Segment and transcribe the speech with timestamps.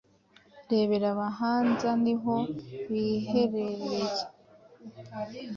[0.69, 2.35] rebera Ahabanza niho
[2.89, 4.15] biherereye